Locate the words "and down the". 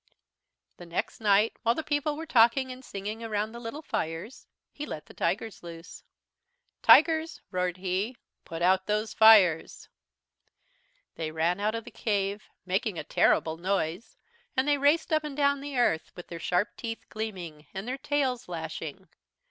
15.23-15.77